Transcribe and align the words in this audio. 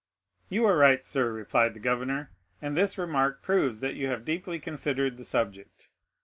"You 0.49 0.65
are 0.65 0.75
right, 0.77 1.05
sir," 1.05 1.31
replied 1.31 1.75
the 1.75 1.79
governor; 1.79 2.31
"and 2.59 2.75
this 2.75 2.97
remark 2.97 3.43
proves 3.43 3.81
that 3.81 3.93
you 3.93 4.07
have 4.07 4.25
deeply 4.25 4.57
considered 4.57 5.15
the 5.15 5.23
subject. 5.23 5.89